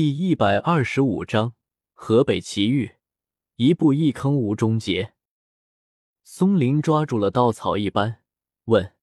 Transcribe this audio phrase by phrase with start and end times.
[0.00, 1.56] 第一百二十五章
[1.92, 2.98] 河北奇遇，
[3.56, 5.16] 一步一坑无终结。
[6.22, 8.22] 松林抓住了稻草一般
[8.66, 8.94] 问：“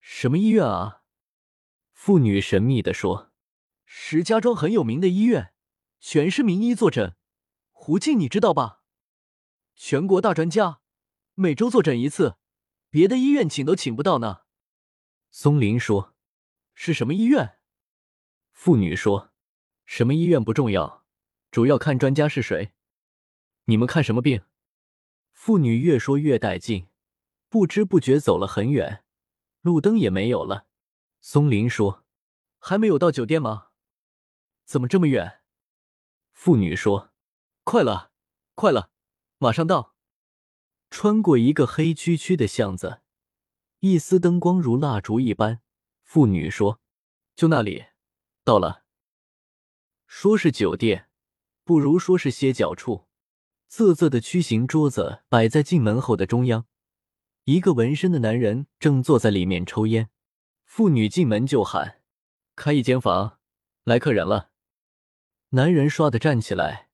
[0.00, 1.02] 什么医院啊？”
[1.92, 3.30] 妇女神秘的说
[3.84, 5.52] ：“石家庄很有名的医院，
[6.00, 7.14] 全是名医坐诊。
[7.70, 8.80] 胡静，你知道吧？
[9.74, 10.80] 全国大专家，
[11.34, 12.36] 每周坐诊一次，
[12.88, 14.44] 别的医院请都请不到呢。”
[15.30, 16.16] 松林说
[16.72, 17.58] ：“是什么医院？”
[18.50, 19.34] 妇女说。
[19.88, 21.06] 什么医院不重要，
[21.50, 22.72] 主要看专家是谁。
[23.64, 24.42] 你们看什么病？
[25.32, 26.88] 妇女越说越带劲，
[27.48, 29.02] 不知不觉走了很远，
[29.62, 30.66] 路灯也没有了。
[31.22, 32.04] 松林说
[32.60, 33.68] ：“还没有到酒店吗？
[34.66, 35.40] 怎么这么远？”
[36.34, 37.14] 妇女说
[37.64, 38.12] ：“快了，
[38.54, 38.90] 快了，
[39.38, 39.96] 马上到。”
[40.90, 43.00] 穿过一个黑黢黢的巷子，
[43.80, 45.62] 一丝灯光如蜡烛一般。
[46.02, 46.78] 妇女说
[47.34, 47.86] ：“就那里，
[48.44, 48.84] 到了。”
[50.10, 51.10] 说是酒店，
[51.64, 53.06] 不如说是歇脚处。
[53.70, 56.66] 仄仄的曲形桌子摆在进门后的中央，
[57.44, 60.08] 一个纹身的男人正坐在里面抽烟。
[60.64, 62.00] 妇女进门就喊
[62.56, 63.38] ：“开一间房，
[63.84, 64.50] 来客人了。”
[65.50, 66.88] 男人唰的站起来，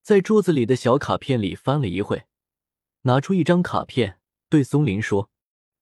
[0.00, 2.24] 在桌子里的小卡片里翻了一会，
[3.02, 5.30] 拿出一张卡片，对松林说：“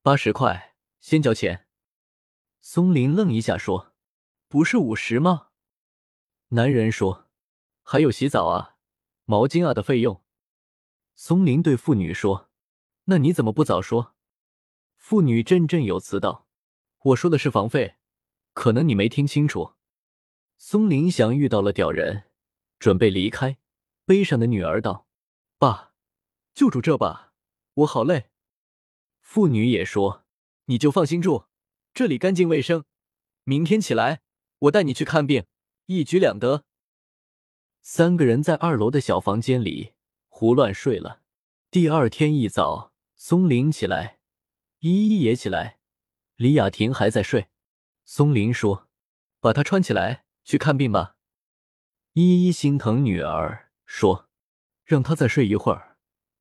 [0.02, 1.68] 八十块，先交钱。”
[2.60, 3.94] 松林愣一下，说
[4.48, 5.50] ：“不是五十吗？”
[6.54, 7.30] 男人说
[7.82, 8.76] ：“还有洗澡啊、
[9.24, 10.22] 毛巾啊的费用。”
[11.16, 12.50] 松林对妇女说
[13.04, 14.14] ：“那你怎么不早说？”
[14.98, 16.46] 妇女振振有词道
[17.04, 17.96] ：“我说的是房费，
[18.52, 19.76] 可能你没听清楚。”
[20.58, 22.24] 松林祥遇到了屌人，
[22.78, 23.56] 准备离开，
[24.04, 25.06] 悲伤的女儿道
[25.56, 25.94] ：“爸，
[26.52, 27.32] 就住这吧，
[27.72, 28.28] 我好累。”
[29.22, 30.26] 妇女也说
[30.66, 31.46] ：“你就放心住，
[31.94, 32.84] 这里干净卫生。
[33.44, 34.20] 明天起来，
[34.58, 35.46] 我带你去看病。”
[35.96, 36.64] 一举两得。
[37.80, 39.94] 三个人在二楼的小房间里
[40.28, 41.22] 胡乱睡了。
[41.70, 44.18] 第二天一早，松林起来，
[44.80, 45.78] 依依也起来，
[46.36, 47.48] 李雅婷还在睡。
[48.04, 48.88] 松林说
[49.40, 51.16] ：“把她穿起来去看病吧。”
[52.14, 54.28] 依依心疼女儿，说
[54.84, 55.96] ：“让她再睡一会儿。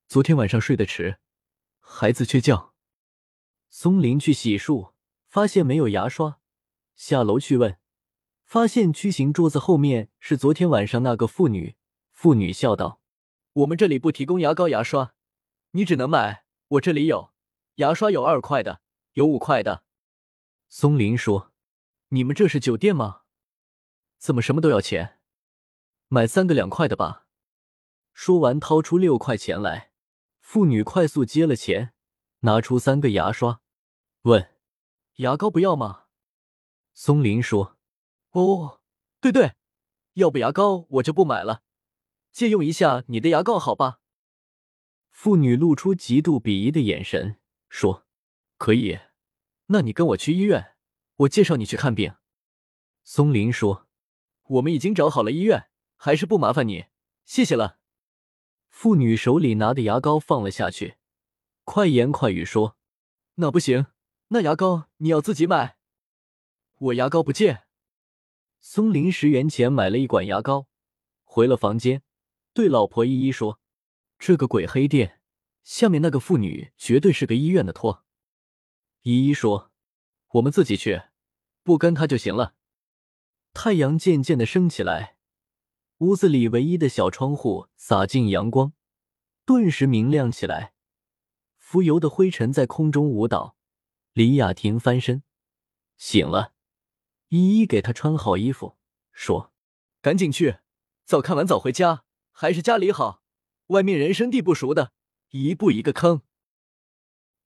[0.08, 1.20] 昨天晚上睡得迟，
[1.80, 2.74] 孩子缺觉。”
[3.70, 4.92] 松林去洗漱，
[5.28, 6.42] 发现没有牙刷，
[6.96, 7.78] 下楼去问。
[8.52, 11.78] 发现曲形桌子后面是昨天晚上那个妇女。
[12.12, 13.00] 妇女笑道
[13.64, 15.14] ：“我们这里不提供牙膏、牙刷，
[15.72, 16.44] 你只能买。
[16.68, 17.32] 我这里有
[17.76, 18.82] 牙刷，有二块的，
[19.14, 19.86] 有五块的。”
[20.68, 21.54] 松林说
[22.12, 23.22] ：“你们这是酒店吗？
[24.18, 25.20] 怎么什么都要钱？
[26.10, 27.28] 买三个两块的吧。”
[28.14, 29.94] 说完，掏出六块钱来。
[30.42, 31.94] 妇女快速接了钱，
[32.42, 33.62] 拿出三个牙刷，
[34.24, 34.54] 问
[35.24, 36.08] ：“牙膏不要吗？”
[36.94, 37.78] 松林说。
[38.32, 38.80] 哦，
[39.20, 39.56] 对对，
[40.14, 41.64] 要不牙膏我就不买了，
[42.32, 44.00] 借用一下你的牙膏好吧？
[45.10, 48.08] 妇女露出极度鄙夷的眼神，说
[48.58, 49.00] ：“可以，
[49.66, 50.76] 那你跟我去医院，
[51.18, 52.16] 我介绍你去看病。”
[53.04, 53.88] 松林说
[54.48, 56.86] ：“我们已经找好了医院，还是不麻烦你，
[57.26, 57.80] 谢谢了。”
[58.70, 60.96] 妇女手里拿的牙膏放了下去，
[61.66, 62.78] 快言快语说
[63.36, 63.88] ：“那不行，
[64.30, 65.76] 那牙膏你要自己买，
[66.78, 67.64] 我牙膏不借。”
[68.64, 70.68] 松林十元钱买了一管牙膏，
[71.24, 72.04] 回了房间，
[72.54, 73.60] 对老婆依依说
[74.20, 75.20] ：“这个鬼黑店
[75.64, 78.06] 下面那个妇女绝对是个医院的托。”
[79.02, 79.72] 依依说
[80.34, 81.02] ：“我们自己去，
[81.64, 82.54] 不跟他就行了。”
[83.52, 85.18] 太阳渐渐的升起来，
[85.98, 88.74] 屋子里唯一的小窗户洒进阳光，
[89.44, 90.76] 顿时明亮起来。
[91.58, 93.58] 浮游的灰尘在空中舞蹈。
[94.14, 95.24] 李雅婷翻身
[95.98, 96.54] 醒了。
[97.32, 98.78] 依依给他穿好衣服，
[99.14, 99.54] 说
[100.04, 100.58] ：“赶紧去，
[101.06, 103.24] 早看完早回家，还是家里好。
[103.68, 104.92] 外面人生地不熟的，
[105.30, 106.24] 一步一个坑。”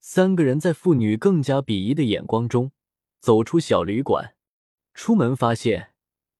[0.01, 2.71] 三个人在妇女更加鄙夷的眼光中
[3.19, 4.35] 走出小旅馆，
[4.95, 5.93] 出门发现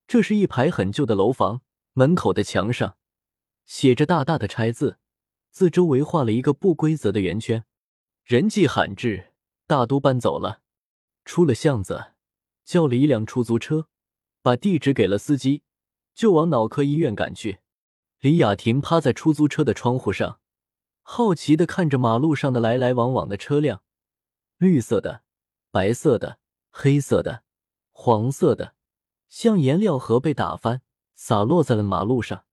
[0.08, 1.62] 这是一排很旧的楼房，
[1.94, 2.98] 门口的墙上
[3.68, 4.98] 写着大大的“拆”字，
[5.52, 7.64] 字周围画了一个不规则的圆圈。
[8.24, 9.34] 人迹罕至，
[9.68, 10.64] 大都搬走了。
[11.24, 12.15] 出了巷子。
[12.66, 13.88] 叫了一辆出租车，
[14.42, 15.64] 把地址给了司机，
[16.14, 17.60] 就往脑科医院赶去。
[18.20, 20.40] 李雅婷趴在出租车的窗户上，
[21.04, 23.84] 好奇的看着马路上的来来往往的车辆，
[24.58, 25.22] 绿色的、
[25.70, 26.40] 白色的、
[26.72, 27.44] 黑色的、
[27.92, 28.74] 黄色的，
[29.30, 30.82] 像颜料盒被打翻，
[31.14, 32.46] 洒落在了马路上。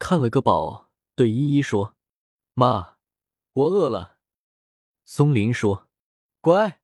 [0.00, 1.94] 看了个饱，对依依说
[2.54, 2.96] ：“妈，
[3.52, 4.16] 我饿了。”
[5.06, 5.86] 松林说
[6.42, 6.80] ：“乖，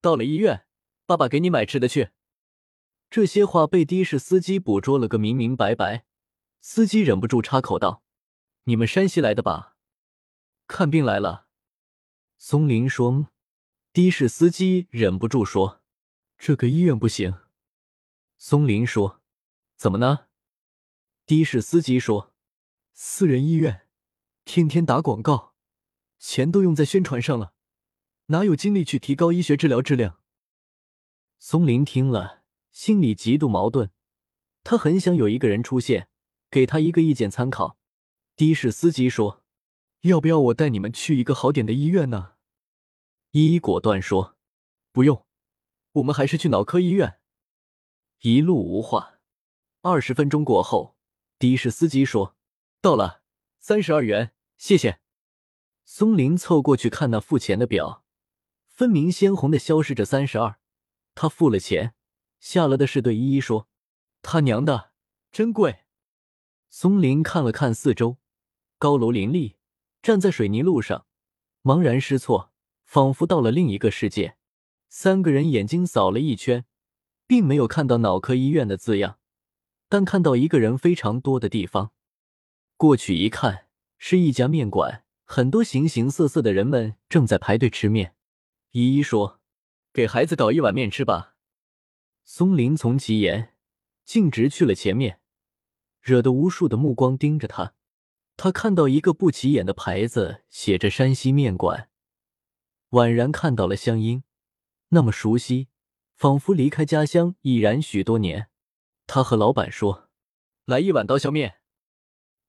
[0.00, 0.66] 到了医院，
[1.06, 2.10] 爸爸给你买吃的去。”
[3.10, 6.04] 这些话被的士司机捕捉了个明明白白，
[6.60, 8.04] 司机忍不住插口道
[8.64, 9.76] ：“你们山西来的吧？
[10.68, 11.48] 看病来了。”
[12.38, 13.26] 松林说
[13.92, 15.80] ：“的士司机忍不住说
[16.38, 17.34] ：‘这个医院不行。’
[18.38, 19.20] 松林说
[19.76, 20.26] ：‘怎么呢？’
[21.26, 22.32] 的士司机说
[22.94, 23.88] ：‘私人医院，
[24.44, 25.56] 天天打广告，
[26.20, 27.54] 钱都用在宣传上了，
[28.26, 30.20] 哪有精力去提高医学治疗质量？’
[31.40, 32.39] 松林听了，
[32.72, 33.90] 心里极度矛盾。
[34.62, 36.08] 他很想有一个人出现，
[36.50, 37.78] 给他一个意见参考。
[38.36, 39.42] 的士司机说
[40.02, 42.34] ：“要不要我带你们去一个好点的医院呢？”
[43.32, 44.36] 依依果断说
[44.92, 45.26] ：“不用，
[45.92, 47.20] 我们还是去脑科医院。”
[48.20, 49.20] 一路无话。
[49.82, 50.96] 二十分钟过后，
[51.38, 52.36] 的士司机说
[52.82, 53.22] ：“到了，
[53.58, 55.00] 三十二元，谢谢。”
[55.84, 58.04] 松林凑过去看那付钱的表，
[58.66, 60.60] 分明鲜红的消失着三十二。
[61.14, 61.94] 他付了钱，
[62.40, 63.68] 下了的是对依依说。
[64.22, 64.90] 他娘的，
[65.30, 65.84] 真贵！
[66.68, 68.18] 松林看了看四周，
[68.78, 69.56] 高楼林立，
[70.02, 71.06] 站在水泥路上，
[71.62, 72.52] 茫然失措，
[72.84, 74.36] 仿佛到了另一个世界。
[74.88, 76.64] 三个人眼睛扫了一圈，
[77.26, 79.18] 并没有看到脑科医院的字样，
[79.88, 81.92] 但看到一个人非常多的地方。
[82.76, 88.16] 过去一看，是一家面馆，很多形形色色的人们正在排队吃面。
[88.72, 89.40] 依依说
[89.92, 91.29] ：“给孩子搞一碗面吃吧。”
[92.32, 93.56] 松林从其言。
[94.04, 95.20] 径直去了前面，
[96.00, 97.74] 惹得无数的目光盯着他。
[98.36, 101.90] 他看到一个不起眼的牌子，写着“山西面馆”，
[102.90, 104.22] 宛然看到了乡音，
[104.90, 105.66] 那么熟悉，
[106.14, 108.48] 仿佛离开家乡已然许多年。
[109.08, 110.08] 他和老板说
[110.66, 111.56] ：“来一碗刀削面。”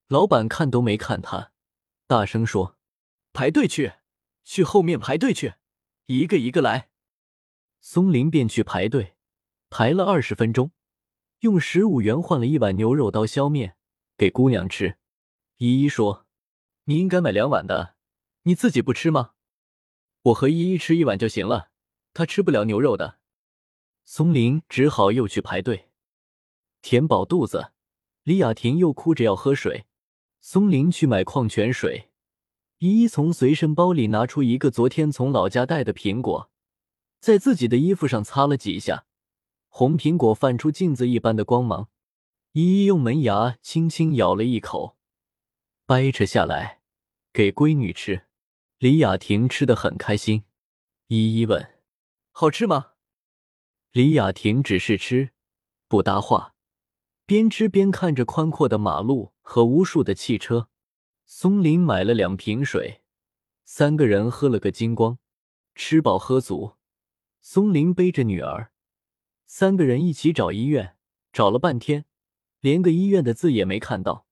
[0.08, 1.54] 老板看都没看他，
[2.06, 2.78] 大声说
[3.34, 3.94] ：“排队去，
[4.44, 5.56] 去后面排队去，
[6.06, 6.92] 一个一个来。”
[7.82, 9.16] 松林便去排队，
[9.72, 10.72] 排了二十分钟。
[11.40, 13.76] 用十五元换了一碗牛肉刀削面
[14.16, 14.98] 给姑娘吃。
[15.58, 16.28] 依依说
[16.86, 17.96] ：“你应该买两碗的，
[18.44, 19.32] 你自己不吃吗？
[20.22, 21.72] 我和依依吃一碗就行了，
[22.14, 23.18] 她吃不了牛肉的。”
[24.06, 25.90] 松林只好又去排队，
[26.84, 27.72] 填饱肚子。
[28.24, 29.86] 李雅婷又哭着要喝水，
[30.42, 32.12] 松林去买矿泉水。
[32.78, 36.52] 依依从随身包里拿出一个昨天从老家带的苹果，
[37.20, 39.06] 在自己的衣服上擦了几下。
[39.74, 41.88] 红苹果泛出镜子一般的光芒，
[42.52, 44.98] 依依用门牙轻轻咬了一口，
[45.86, 46.82] 掰扯下来
[47.32, 48.28] 给闺女吃。
[48.80, 50.44] 李雅婷吃的很开心。
[51.08, 51.80] 依依问
[52.32, 52.92] ：“好吃吗？”
[53.94, 55.32] 李雅婷只是吃，
[55.88, 56.54] 不搭话，
[57.26, 60.68] 边吃边看着宽阔的马路和无数的汽车。
[61.26, 63.04] 松林买了两瓶水，
[63.64, 65.18] 三个人喝了个精光，
[65.76, 66.76] 吃饱喝足。
[67.40, 68.74] 松林背着女儿。
[69.54, 70.96] 三个人一起找医院，
[71.34, 72.06] 找了半天，
[72.62, 74.26] 连个医院的字也没看到。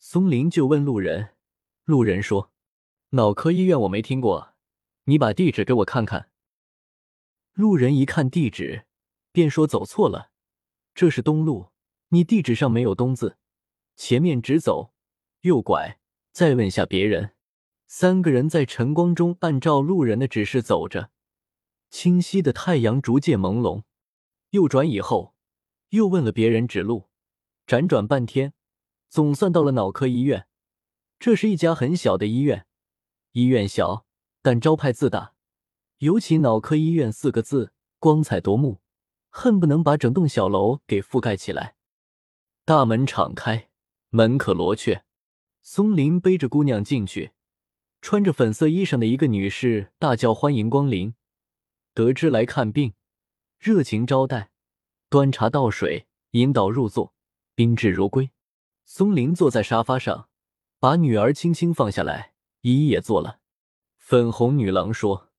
[0.00, 1.36] 松林就问路人，
[1.84, 2.50] 路人说
[3.10, 4.54] ：“脑科医院我没听过，
[5.04, 6.28] 你把地址给我看看。”
[7.54, 8.86] 路人一看地址，
[9.30, 10.32] 便说：“走错了，
[10.92, 11.68] 这是东路，
[12.08, 13.36] 你地址上没有东字，
[13.94, 14.92] 前面直走，
[15.42, 16.00] 右拐，
[16.32, 17.30] 再问下别人。”
[17.86, 21.12] 三个人在晨光中按照路人的指示走着，
[21.90, 23.84] 清晰的太阳逐渐朦胧。
[24.54, 25.34] 右转以后，
[25.88, 27.08] 又问了别人指路，
[27.66, 28.54] 辗转半天，
[29.08, 30.46] 总算到了脑科医院。
[31.18, 32.64] 这是一家很小的医院，
[33.32, 34.06] 医院小，
[34.42, 35.34] 但招牌字大，
[35.98, 38.80] 尤其“脑科医院”四个字光彩夺目，
[39.28, 41.74] 恨不能把整栋小楼给覆盖起来。
[42.64, 43.68] 大门敞开，
[44.10, 45.04] 门可罗雀。
[45.62, 47.32] 松林背着姑娘进去，
[48.00, 51.16] 穿着粉色衣裳的一个女士大叫：“欢迎光临！”
[51.92, 52.94] 得知来看病。
[53.64, 54.50] 热情招待，
[55.08, 57.14] 端茶倒水，引导入座，
[57.54, 58.30] 宾至如归。
[58.84, 60.28] 松林坐在沙发上，
[60.78, 63.38] 把女儿轻轻放下来，依依也坐了。
[63.96, 65.30] 粉红女郎说：“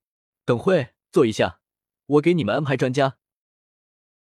[0.43, 1.59] 等会坐一下，
[2.07, 3.17] 我给你们安排专家。”